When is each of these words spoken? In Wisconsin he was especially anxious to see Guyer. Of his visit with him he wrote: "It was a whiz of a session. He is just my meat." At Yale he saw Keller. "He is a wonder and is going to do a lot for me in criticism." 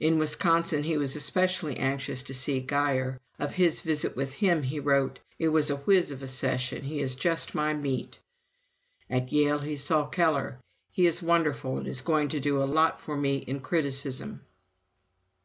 In 0.00 0.18
Wisconsin 0.18 0.82
he 0.82 0.96
was 0.96 1.14
especially 1.14 1.76
anxious 1.76 2.24
to 2.24 2.34
see 2.34 2.60
Guyer. 2.60 3.20
Of 3.38 3.54
his 3.54 3.80
visit 3.80 4.16
with 4.16 4.34
him 4.34 4.64
he 4.64 4.80
wrote: 4.80 5.20
"It 5.38 5.50
was 5.50 5.70
a 5.70 5.76
whiz 5.76 6.10
of 6.10 6.20
a 6.20 6.26
session. 6.26 6.82
He 6.82 6.98
is 6.98 7.14
just 7.14 7.54
my 7.54 7.72
meat." 7.72 8.18
At 9.08 9.32
Yale 9.32 9.60
he 9.60 9.76
saw 9.76 10.06
Keller. 10.08 10.58
"He 10.90 11.06
is 11.06 11.22
a 11.22 11.26
wonder 11.26 11.56
and 11.62 11.86
is 11.86 12.02
going 12.02 12.28
to 12.30 12.40
do 12.40 12.60
a 12.60 12.64
lot 12.66 13.00
for 13.00 13.16
me 13.16 13.36
in 13.36 13.60
criticism." 13.60 14.40